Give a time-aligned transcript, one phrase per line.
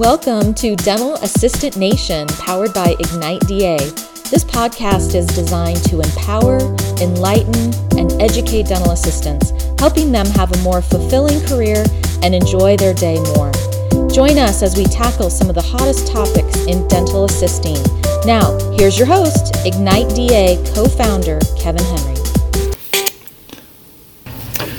[0.00, 3.76] Welcome to Dental Assistant Nation, powered by Ignite DA.
[4.30, 6.58] This podcast is designed to empower,
[7.02, 11.84] enlighten, and educate dental assistants, helping them have a more fulfilling career
[12.22, 13.52] and enjoy their day more.
[14.08, 17.76] Join us as we tackle some of the hottest topics in dental assisting.
[18.24, 22.16] Now, here's your host, Ignite DA co founder Kevin Henry.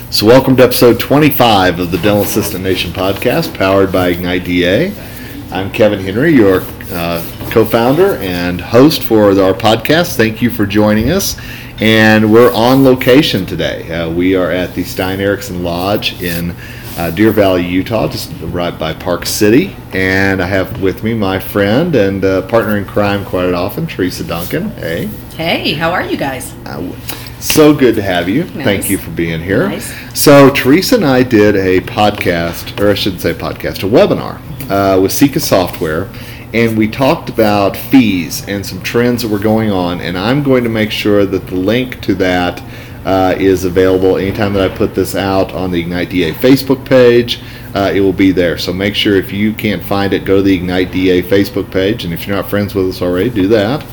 [0.09, 5.10] So, welcome to episode 25 of the Dental Assistant Nation podcast, powered by Ignite DA.
[5.51, 10.15] I'm Kevin Henry, your uh, co founder and host for our podcast.
[10.15, 11.37] Thank you for joining us.
[11.81, 13.91] And we're on location today.
[13.91, 16.55] Uh, we are at the Stein Eriksen Lodge in
[16.95, 19.75] uh, Deer Valley, Utah, just right by Park City.
[19.91, 24.23] And I have with me my friend and uh, partner in crime quite often, Teresa
[24.23, 24.69] Duncan.
[24.71, 25.07] Hey.
[25.35, 26.53] Hey, how are you guys?
[26.65, 26.95] Uh,
[27.41, 28.45] so good to have you.
[28.45, 28.63] Nice.
[28.63, 29.67] Thank you for being here.
[29.67, 29.93] Nice.
[30.17, 34.39] So, Teresa and I did a podcast, or I shouldn't say podcast, a webinar
[34.69, 36.09] uh, with Sikka Software,
[36.53, 40.01] and we talked about fees and some trends that were going on.
[40.01, 42.61] And I'm going to make sure that the link to that
[43.05, 47.41] uh, is available anytime that I put this out on the Ignite DA Facebook page.
[47.73, 48.57] Uh, it will be there.
[48.57, 52.03] So make sure if you can't find it, go to the Ignite DA Facebook page.
[52.03, 53.83] And if you're not friends with us already, do that.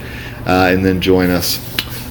[0.46, 1.58] Uh, and then join us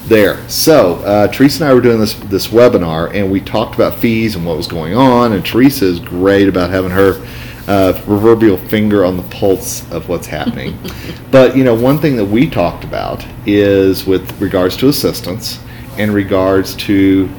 [0.08, 0.47] there.
[0.50, 4.35] So uh, Teresa and I were doing this this webinar, and we talked about fees
[4.35, 5.33] and what was going on.
[5.33, 7.25] And Teresa is great about having her
[7.67, 10.77] uh, proverbial finger on the pulse of what's happening.
[11.31, 15.59] but you know, one thing that we talked about is with regards to assistants
[15.97, 17.29] in regards to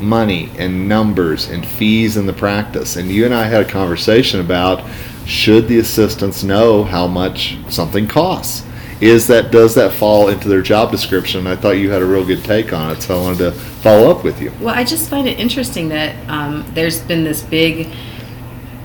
[0.00, 2.96] money and numbers and fees in the practice.
[2.96, 4.84] And you and I had a conversation about
[5.26, 8.64] should the assistants know how much something costs
[9.00, 11.46] is that does that fall into their job description?
[11.46, 14.10] I thought you had a real good take on it, so I wanted to follow
[14.10, 14.52] up with you.
[14.60, 17.90] Well, I just find it interesting that um, there's been this big,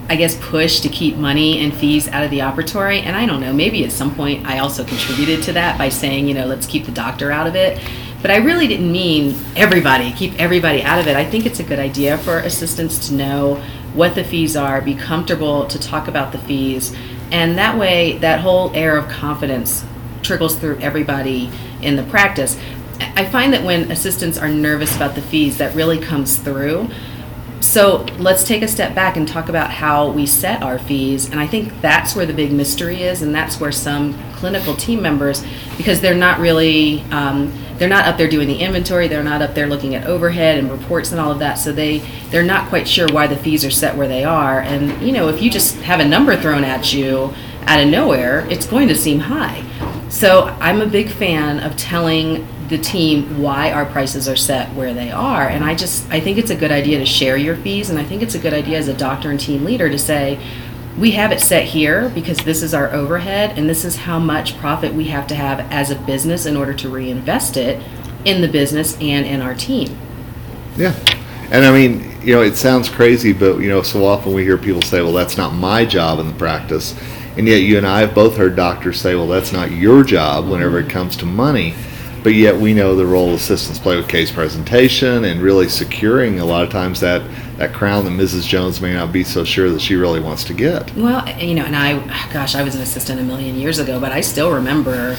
[0.07, 3.01] I guess, push to keep money and fees out of the operatory.
[3.01, 6.27] And I don't know, maybe at some point I also contributed to that by saying,
[6.27, 7.81] you know, let's keep the doctor out of it.
[8.21, 11.15] But I really didn't mean everybody, keep everybody out of it.
[11.15, 13.61] I think it's a good idea for assistants to know
[13.93, 16.95] what the fees are, be comfortable to talk about the fees.
[17.31, 19.85] And that way, that whole air of confidence
[20.21, 21.49] trickles through everybody
[21.81, 22.57] in the practice.
[22.99, 26.89] I find that when assistants are nervous about the fees, that really comes through.
[27.61, 31.29] So let's take a step back and talk about how we set our fees.
[31.29, 35.01] And I think that's where the big mystery is, and that's where some clinical team
[35.01, 35.43] members,
[35.77, 39.55] because they're not really, um, they're not up there doing the inventory, they're not up
[39.55, 41.55] there looking at overhead and reports and all of that.
[41.55, 41.99] So they
[42.29, 44.61] they're not quite sure why the fees are set where they are.
[44.61, 47.33] And you know, if you just have a number thrown at you
[47.63, 49.63] out of nowhere, it's going to seem high.
[50.09, 54.93] So I'm a big fan of telling the team why our prices are set where
[54.93, 57.89] they are and i just i think it's a good idea to share your fees
[57.89, 60.39] and i think it's a good idea as a doctor and team leader to say
[60.97, 64.57] we have it set here because this is our overhead and this is how much
[64.57, 67.83] profit we have to have as a business in order to reinvest it
[68.23, 69.95] in the business and in our team
[70.77, 70.93] Yeah.
[71.51, 74.57] And I mean, you know, it sounds crazy, but you know, so often we hear
[74.57, 76.95] people say, "Well, that's not my job in the practice,"
[77.37, 80.49] and yet you and I have both heard doctors say, "Well, that's not your job
[80.49, 81.75] whenever it comes to money."
[82.25, 86.45] But yet we know the role assistants play with case presentation and really securing a
[86.45, 87.21] lot of times that
[87.57, 88.47] that crown that Mrs.
[88.47, 90.91] Jones may not be so sure that she really wants to get.
[90.95, 91.99] Well, you know, and I,
[92.33, 95.15] gosh, I was an assistant a million years ago, but I still remember.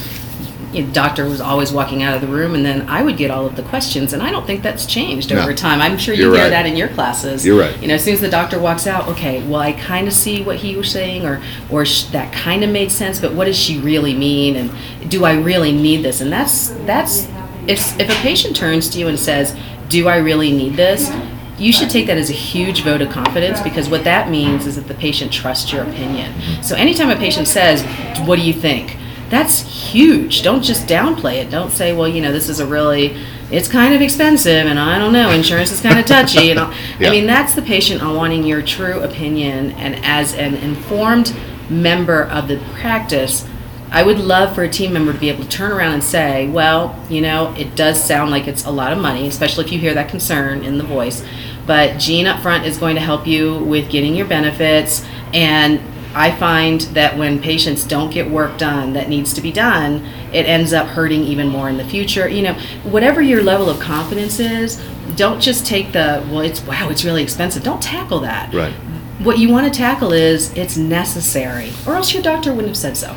[0.77, 3.31] You know, doctor was always walking out of the room, and then I would get
[3.31, 5.41] all of the questions, and I don't think that's changed No.
[5.41, 5.81] over time.
[5.81, 6.49] I'm sure you You're hear right.
[6.49, 7.45] that in your classes.
[7.45, 7.75] You're right.
[7.81, 10.41] You know, as soon as the doctor walks out, okay, well, I kind of see
[10.43, 13.57] what he was saying, or or sh- that kind of made sense, but what does
[13.57, 14.71] she really mean, and
[15.09, 16.21] do I really need this?
[16.21, 17.27] And that's that's
[17.67, 19.55] if if a patient turns to you and says,
[19.89, 21.11] "Do I really need this?"
[21.59, 24.75] you should take that as a huge vote of confidence because what that means is
[24.75, 26.31] that the patient trusts your opinion.
[26.31, 26.61] Mm-hmm.
[26.61, 27.81] So anytime a patient says,
[28.27, 28.95] "What do you think?"
[29.29, 30.41] That's huge.
[30.41, 31.49] Don't just downplay it.
[31.49, 33.17] Don't say, "Well, you know, this is a really
[33.49, 36.73] it's kind of expensive and I don't know, insurance is kind of touchy." And all.
[36.99, 37.09] Yeah.
[37.09, 41.35] I mean, that's the patient on wanting your true opinion and as an informed
[41.69, 43.45] member of the practice,
[43.89, 46.49] I would love for a team member to be able to turn around and say,
[46.49, 49.79] well, you know, it does sound like it's a lot of money, especially if you
[49.79, 51.23] hear that concern in the voice.
[51.65, 55.05] But Jean up front is going to help you with getting your benefits.
[55.33, 55.81] And
[56.17, 60.03] I find that when patients don't get work done that needs to be done,
[60.33, 62.27] it ends up hurting even more in the future.
[62.27, 62.53] You know,
[62.83, 64.83] whatever your level of confidence is,
[65.15, 67.61] don't just take the, well, it's wow, it's really expensive.
[67.61, 68.51] Don't tackle that.
[68.51, 68.73] Right.
[69.19, 72.97] What you want to tackle is it's necessary, or else your doctor wouldn't have said
[72.97, 73.15] so.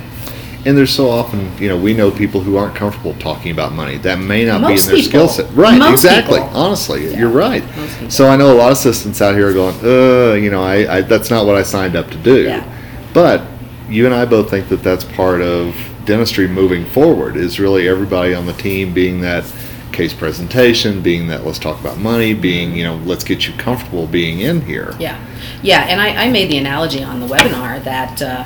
[0.66, 3.96] And there's so often, you know, we know people who aren't comfortable talking about money.
[3.96, 5.50] That may not Most be in their skill set.
[5.54, 6.38] Right, Most exactly.
[6.38, 6.54] people.
[6.54, 7.20] Honestly, Yeah.
[7.20, 7.64] you're right.
[8.10, 10.98] So I know a lot of assistants out here are going, uh, you know, I,
[10.98, 12.42] I that's not what I signed up to do.
[12.42, 12.76] Yeah.
[13.12, 13.42] But
[13.88, 15.74] you and I both think that that's part of
[16.04, 17.36] dentistry moving forward.
[17.36, 19.44] Is really everybody on the team being that
[19.92, 24.06] case presentation, being that let's talk about money, being you know let's get you comfortable
[24.06, 24.94] being in here.
[24.98, 25.18] Yeah,
[25.62, 28.44] yeah, and I, I made the analogy on the webinar that uh,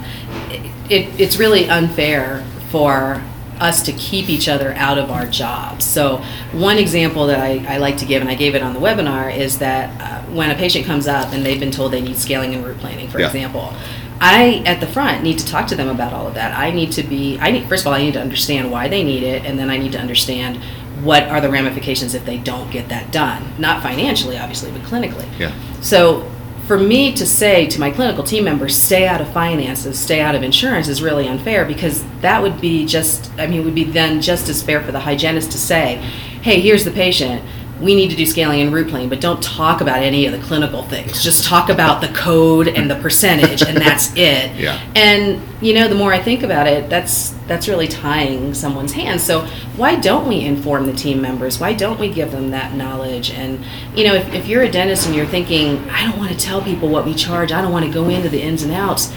[0.91, 3.23] it, it's really unfair for
[3.61, 5.85] us to keep each other out of our jobs.
[5.85, 6.17] So
[6.53, 9.35] one example that I, I like to give, and I gave it on the webinar,
[9.35, 12.53] is that uh, when a patient comes up and they've been told they need scaling
[12.55, 13.27] and root planing, for Yeah.
[13.27, 13.73] example,
[14.21, 16.57] I at the front need to talk to them about all of that.
[16.57, 19.03] I need to be, I need first of all, I need to understand why they
[19.03, 20.63] need it, and then I need to understand
[21.03, 23.53] what are the ramifications if they don't get that done.
[23.59, 25.27] Not financially, obviously, but clinically.
[25.39, 25.53] Yeah.
[25.81, 26.31] So
[26.67, 30.35] for me to say to my clinical team members, stay out of finances, stay out
[30.35, 33.85] of insurance is really unfair because that would be just, I mean, it would be
[33.85, 35.97] then just as fair for the hygienist to say,
[36.41, 37.43] hey, here's the patient.
[37.85, 40.39] We need to do scaling and root planing, but don't talk about any of the
[40.39, 41.23] clinical things.
[41.23, 44.57] Just talk about the code and the percentage, and that's it.
[44.57, 44.81] Yeah.
[44.97, 49.23] And you know, the more I think about it, that's that's really tying someone's hands.
[49.23, 49.43] So
[49.77, 51.61] why don't we inform the team members?
[51.61, 53.31] Why don't we give them that knowledge?
[53.31, 53.65] And
[53.95, 56.63] you know, if, if you're a dentist and you're thinking, I don't want to tell
[56.63, 59.13] people what we charge, I don't want to go into the ins and outs.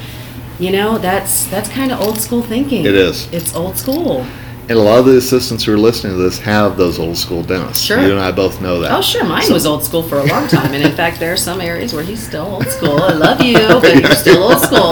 [0.59, 2.85] You know, that's that's kind of old school thinking.
[2.85, 3.31] It is.
[3.31, 4.25] It's old school.
[4.69, 7.41] And a lot of the assistants who are listening to this have those old school
[7.41, 7.83] dentists.
[7.85, 8.01] Sure.
[8.01, 8.91] You and I both know that.
[8.91, 9.23] Oh, sure.
[9.23, 11.61] Mine So- was old school for a long time, and in fact, there are some
[11.61, 13.01] areas where he's still old school.
[13.01, 14.91] I love you, but you're still old school.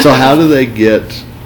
[0.00, 1.02] so how do they get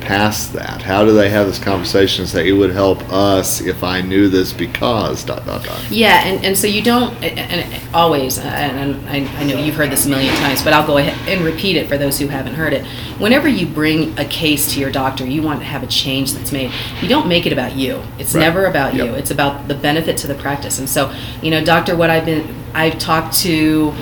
[0.08, 0.80] past that?
[0.80, 4.30] How do they have this conversation and say it would help us if I knew
[4.30, 5.90] this because dot dot dot?
[5.90, 9.74] Yeah, and, and so you don't, and always, uh, and and I, I know you've
[9.74, 12.26] heard this a million times, but I'll go ahead and repeat it for those who
[12.28, 12.86] haven't heard it.
[13.18, 16.52] Whenever you bring a case to your doctor, you want to have a change that's
[16.52, 16.72] made.
[17.02, 18.02] You don't make it about you.
[18.18, 18.40] It's Right.
[18.40, 19.04] never about you.
[19.14, 20.78] It's about the benefit to the practice.
[20.78, 21.12] And so,
[21.42, 23.92] you know, doctor, what I've been, I've talked to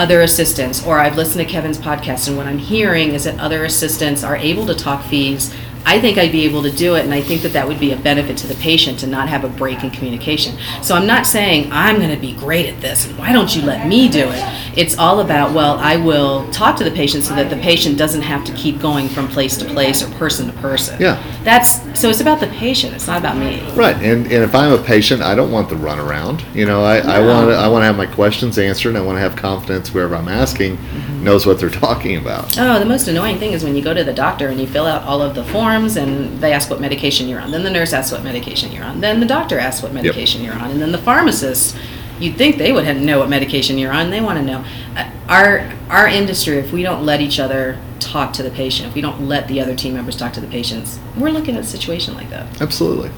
[0.00, 3.66] other assistants, or I've listened to Kevin's podcast, and what I'm hearing is that other
[3.66, 5.54] assistants are able to talk fees.
[5.84, 7.92] I think I'd be able to do it, and I think that that would be
[7.92, 10.56] a benefit to the patient to not have a break in communication.
[10.82, 13.60] So I'm not saying I'm going to be great at this, and why don't you
[13.60, 14.69] let me do it?
[14.76, 18.22] It's all about, well, I will talk to the patient so that the patient doesn't
[18.22, 21.00] have to keep going from place to place or person to person.
[21.00, 21.20] Yeah.
[21.44, 23.60] That's so it's about the patient, it's not about me.
[23.72, 26.42] Right, and, and if I'm a patient, I don't want the runaround.
[26.54, 27.26] You know, I, I No.
[27.28, 28.90] want to I want to have my questions answered.
[28.90, 31.24] and I want to have confidence whoever I'm asking Mm-hmm.
[31.24, 32.58] knows what they're talking about.
[32.58, 34.86] Oh, the most annoying thing is when you go to the doctor and you fill
[34.86, 37.50] out all of the forms and they ask what medication you're on.
[37.50, 39.00] Then the nurse asks what medication you're on.
[39.00, 40.70] Then the doctor asks what medication you're on.
[40.70, 41.76] And then the pharmacist,
[42.20, 44.10] you'd think they would know what medication you're on.
[44.10, 44.64] They want to know.
[44.96, 48.94] Uh, Our our industry, if we don't let each other talk to the patient, if
[48.94, 51.66] we don't let the other team members talk to the patients, we're looking at a
[51.66, 52.60] situation like that.
[52.60, 53.10] Absolutely.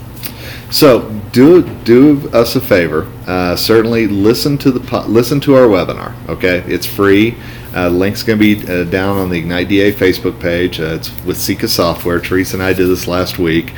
[0.71, 3.11] So do do us a favor.
[3.27, 6.15] Uh, certainly listen to the listen to our webinar.
[6.29, 7.37] Okay, it's free.
[7.75, 10.79] Uh, link's going to be uh, down on the Ignite DA Facebook page.
[10.79, 12.21] Uh, it's with Sikka Software.
[12.21, 13.73] Teresa and I did this last week.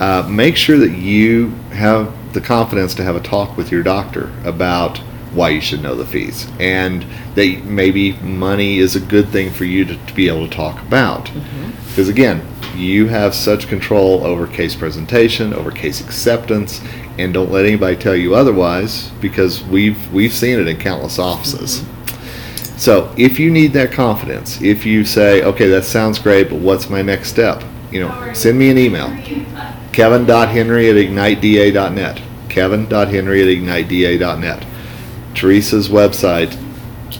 [0.00, 4.32] Uh, make sure that you have the confidence to have a talk with your doctor
[4.44, 4.98] about
[5.32, 7.04] why you should know the fees and
[7.34, 10.80] that maybe money is a good thing for you to, to be able to talk
[10.82, 11.26] about.
[11.26, 11.70] Mm-hmm.
[11.88, 12.46] Because again,
[12.76, 16.80] you have such control over case presentation, over case acceptance,
[17.18, 21.80] and don't let anybody tell you otherwise because we've we've seen it in countless offices.
[21.80, 22.78] Mm-hmm.
[22.78, 26.90] So if you need that confidence, if you say, okay, that sounds great, but what's
[26.90, 27.62] my next step?
[27.92, 29.08] You know, send me an email.
[29.92, 32.20] Kevin.henry at igniteda.net.
[32.54, 34.64] Kevin.henry at igniteda.net.
[35.34, 36.56] Teresa's website.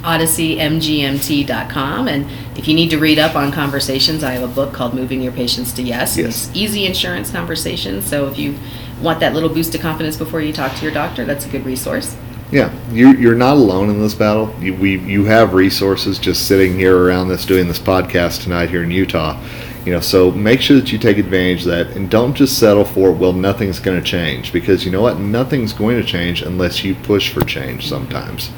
[0.04, 2.26] odysseymgmt.com and
[2.56, 5.32] if you need to read up on conversations i have a book called moving your
[5.32, 6.48] patients to yes, Yes.
[6.48, 8.54] it's easy insurance conversations so if you
[9.00, 11.64] want that little boost of confidence before you talk to your doctor that's a good
[11.66, 12.16] resource
[12.52, 14.54] Yeah, you, you're not alone in this battle.
[14.60, 18.84] You, we, you have resources just sitting here around this, doing this podcast tonight here
[18.84, 19.36] in Utah.
[19.84, 22.86] You know, so make sure that you take advantage of that and don't just settle
[22.86, 24.52] for, well, nothing's going to change.
[24.52, 25.18] Because you know what?
[25.18, 28.50] Nothing's going to change unless you push for change sometimes.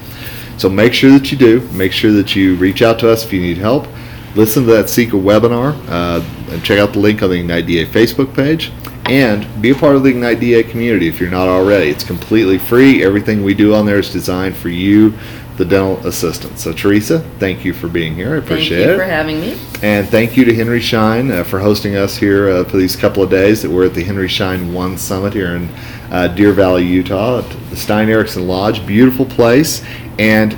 [0.56, 1.60] So make sure that you do.
[1.72, 3.88] Make sure that you reach out to us if you need help.
[4.36, 7.86] Listen to that Sikka webinar uh, and check out the link on the Ignite DA
[7.86, 8.70] Facebook page.
[9.06, 11.90] And be a part of the Ignite DA community if you're not already.
[11.90, 13.04] It's completely free.
[13.04, 15.14] Everything we do on there is designed for you,
[15.56, 16.58] the dental assistant.
[16.58, 18.34] So, Teresa, thank you for being here.
[18.34, 18.98] I appreciate thank you it.
[18.98, 22.64] for having me And thank you to Henry Schein uh, for hosting us here uh,
[22.64, 25.68] for these couple of days that we're at the Henry Schein One Summit here in
[26.10, 28.86] uh, Deer Valley, Utah, at the Stein Eriksen Lodge.
[28.86, 29.82] Beautiful place.
[30.18, 30.56] And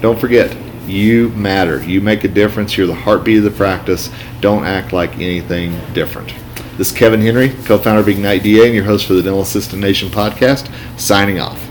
[0.00, 1.82] don't forget, you matter.
[1.82, 2.76] You make a difference.
[2.76, 4.10] You're the heartbeat of the practice.
[4.40, 6.34] Don't act like anything different.
[6.78, 9.42] This is Kevin Henry, co founder of Ignite DA, and your host for the Dental
[9.42, 11.67] Assistant Nation podcast, signing off.